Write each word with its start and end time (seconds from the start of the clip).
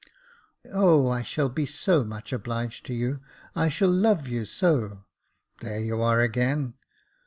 "Oh! 0.73 1.09
I 1.09 1.21
shall 1.21 1.47
be 1.47 1.67
so 1.67 2.03
much 2.03 2.33
obliged 2.33 2.87
to 2.87 2.93
you. 2.95 3.21
I 3.55 3.69
shall 3.69 3.91
love 3.91 4.27
you 4.27 4.45
so!"" 4.45 5.03
There 5.61 5.79
you 5.79 6.01
are 6.01 6.21
again." 6.21 6.73